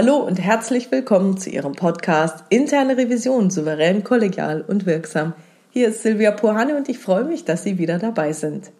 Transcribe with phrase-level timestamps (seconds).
[0.00, 5.32] Hallo und herzlich willkommen zu Ihrem Podcast Interne Revision souverän, kollegial und wirksam.
[5.70, 8.70] Hier ist Silvia Puhane und ich freue mich, dass Sie wieder dabei sind.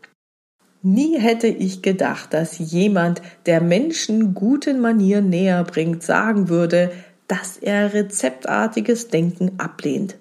[0.80, 6.92] Nie hätte ich gedacht, dass jemand, der Menschen guten Manieren näher bringt, sagen würde,
[7.26, 10.18] dass er rezeptartiges Denken ablehnt.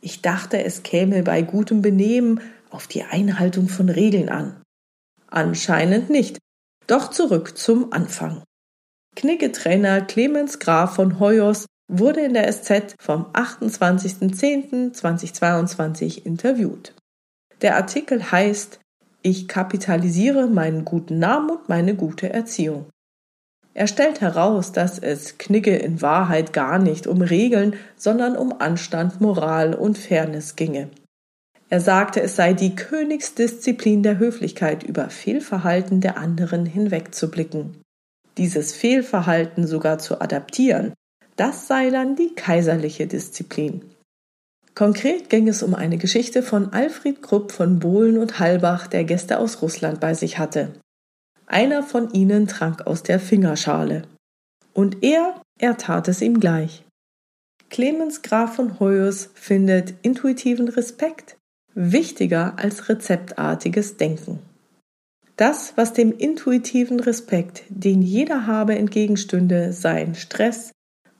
[0.00, 4.62] Ich dachte, es käme bei gutem Benehmen auf die Einhaltung von Regeln an.
[5.26, 6.38] Anscheinend nicht.
[6.86, 8.44] Doch zurück zum Anfang.
[9.16, 16.94] Knigge-Trainer Clemens Graf von Hoyos wurde in der SZ vom 28.10.2022 interviewt.
[17.60, 18.78] Der Artikel heißt
[19.22, 22.86] Ich kapitalisiere meinen guten Namen und meine gute Erziehung.
[23.74, 29.20] Er stellt heraus, dass es Knigge in Wahrheit gar nicht um Regeln, sondern um Anstand,
[29.20, 30.88] Moral und Fairness ginge.
[31.68, 37.80] Er sagte, es sei die Königsdisziplin der Höflichkeit, über Fehlverhalten der anderen hinwegzublicken
[38.40, 40.94] dieses Fehlverhalten sogar zu adaptieren,
[41.36, 43.84] das sei dann die kaiserliche Disziplin.
[44.74, 49.38] Konkret ging es um eine Geschichte von Alfred Krupp von Bohlen und Halbach, der Gäste
[49.38, 50.72] aus Russland bei sich hatte.
[51.46, 54.02] Einer von ihnen trank aus der Fingerschale.
[54.72, 56.84] Und er, er tat es ihm gleich.
[57.68, 61.36] Clemens Graf von Hoyos findet intuitiven Respekt
[61.74, 64.38] wichtiger als rezeptartiges Denken.
[65.40, 70.72] Das, was dem intuitiven Respekt, den jeder habe, entgegenstünde, seien Stress,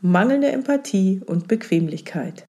[0.03, 2.45] mangelnde Empathie und Bequemlichkeit.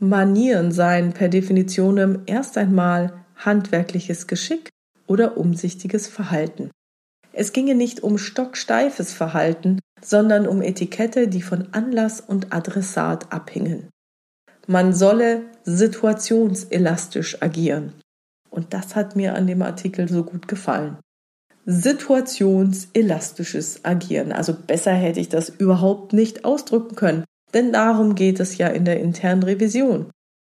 [0.00, 4.70] Manieren seien per Definition erst einmal handwerkliches Geschick
[5.06, 6.72] oder umsichtiges Verhalten.
[7.32, 13.90] Es ginge nicht um stocksteifes Verhalten, sondern um Etikette, die von Anlass und Adressat abhingen.
[14.66, 17.92] Man solle situationselastisch agieren.
[18.50, 20.96] Und das hat mir an dem Artikel so gut gefallen
[21.64, 24.32] situationselastisches Agieren.
[24.32, 27.22] Also besser hätte ich das überhaupt nicht ausdrücken können,
[27.54, 30.10] denn darum geht es ja in der internen Revision.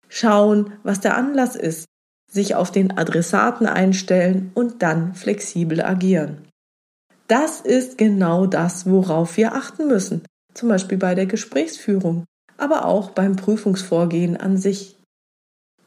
[0.08, 1.86] Schauen, was der Anlass ist,
[2.30, 6.48] sich auf den Adressaten einstellen und dann flexibel agieren.
[7.28, 10.22] Das ist genau das, worauf wir achten müssen,
[10.54, 12.24] zum Beispiel bei der Gesprächsführung,
[12.58, 14.96] aber auch beim Prüfungsvorgehen an sich.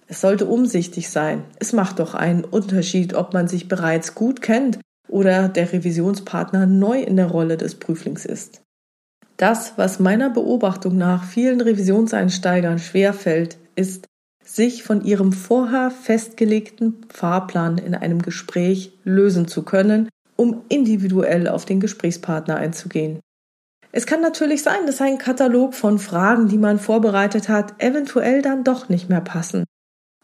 [0.08, 1.44] Es sollte umsichtig sein.
[1.60, 7.02] Es macht doch einen Unterschied, ob man sich bereits gut kennt oder der Revisionspartner neu
[7.02, 8.62] in der Rolle des Prüflings ist.
[9.38, 14.08] Das, was meiner Beobachtung nach vielen Revisionseinsteigern schwerfällt, ist,
[14.44, 21.66] sich von ihrem vorher festgelegten Fahrplan in einem Gespräch lösen zu können, um individuell auf
[21.66, 23.20] den Gesprächspartner einzugehen.
[23.92, 28.64] Es kann natürlich sein, dass ein Katalog von Fragen, die man vorbereitet hat, eventuell dann
[28.64, 29.64] doch nicht mehr passen.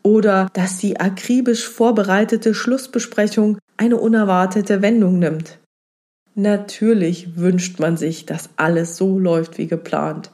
[0.03, 5.59] Oder dass die akribisch vorbereitete Schlussbesprechung eine unerwartete Wendung nimmt.
[6.35, 10.31] Natürlich wünscht man sich, dass alles so läuft wie geplant.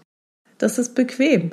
[0.58, 1.52] Das ist bequem.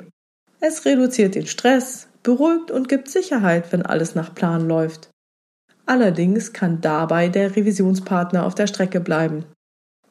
[0.59, 5.09] Es reduziert den Stress, beruhigt und gibt Sicherheit, wenn alles nach Plan läuft.
[5.85, 9.45] Allerdings kann dabei der Revisionspartner auf der Strecke bleiben.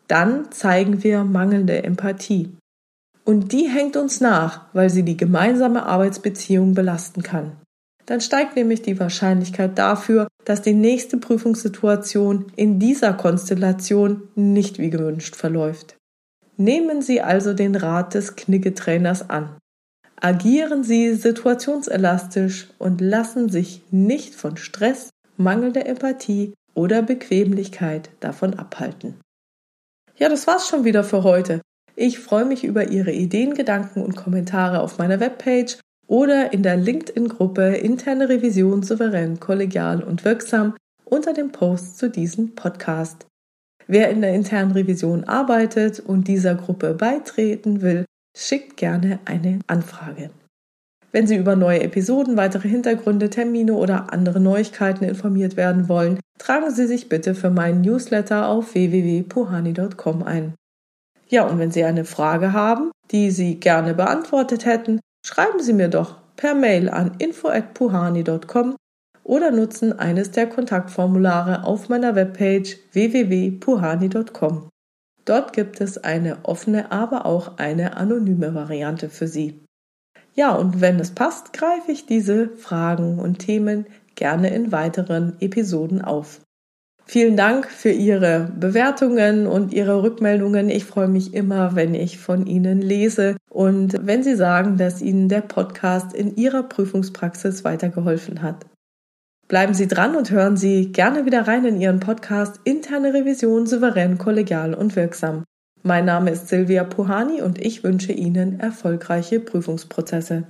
[0.07, 2.57] Dann zeigen wir mangelnde Empathie.
[3.25, 7.53] Und die hängt uns nach, weil sie die gemeinsame Arbeitsbeziehung belasten kann.
[8.07, 14.91] Dann steigt nämlich die Wahrscheinlichkeit dafür, dass die nächste Prüfungssituation in dieser Konstellation nicht wie
[14.91, 15.97] gewünscht verläuft.
[16.57, 19.57] Nehmen Sie also den Rat des Kniggetrainers an.
[20.21, 29.21] Agieren Sie situationselastisch und lassen sich nicht von Stress, mangelnder Empathie oder Bequemlichkeit davon abhalten.
[30.17, 31.61] Ja, das war's schon wieder für heute.
[31.97, 35.79] Ich freue mich über Ihre Ideen, Gedanken und Kommentare auf meiner Webpage
[36.15, 42.55] oder in der LinkedIn-Gruppe Interne Revision souverän, kollegial und wirksam unter dem Post zu diesem
[42.55, 43.27] Podcast.
[43.88, 48.05] Wer in der internen Revision arbeitet und dieser Gruppe beitreten will,
[48.37, 50.31] schickt gerne eine Anfrage.
[51.11, 56.71] Wenn Sie über neue Episoden, weitere Hintergründe, Termine oder andere Neuigkeiten informiert werden wollen, tragen
[56.71, 60.55] Sie sich bitte für meinen Newsletter auf www.puhani.com ein.
[61.27, 65.88] Ja, und wenn Sie eine Frage haben, die Sie gerne beantwortet hätten, Schreiben Sie mir
[65.88, 68.76] doch per Mail an info@puhani.com
[69.23, 74.69] oder nutzen eines der Kontaktformulare auf meiner Webpage www.puhani.com.
[75.25, 79.65] Dort gibt es eine offene, aber auch eine anonyme Variante für Sie.
[80.35, 83.87] Ja, und wenn es passt, greife ich diese Fragen und Themen
[84.17, 86.43] gerne in weiteren Episoden auf.
[87.06, 90.71] Vielen Dank für Ihre Bewertungen und Ihre Rückmeldungen.
[90.71, 95.29] Ich freue mich immer, wenn ich von Ihnen lese und wenn Sie sagen, dass Ihnen
[95.29, 98.67] der Podcast in Ihrer Prüfungspraxis weitergeholfen hat.
[99.49, 104.17] Bleiben Sie dran und hören Sie gerne wieder rein in Ihren Podcast Interne Revision souverän,
[104.17, 105.45] kollegial und wirksam.
[105.83, 110.45] Mein Name ist Silvia Puhani und ich wünsche Ihnen erfolgreiche Prüfungsprozesse.